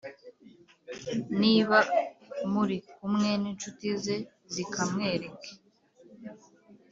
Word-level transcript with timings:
niba 1.41 1.77
muri 2.53 2.77
kumwe 2.95 3.29
n’inshuti 3.41 3.87
ze 4.03 4.17
zikamwereke 4.53 5.51